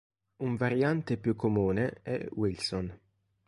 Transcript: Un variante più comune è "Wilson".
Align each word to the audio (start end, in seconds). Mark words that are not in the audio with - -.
Un 0.37 0.55
variante 0.55 1.15
più 1.17 1.35
comune 1.35 1.99
è 2.01 2.25
"Wilson". 2.31 2.99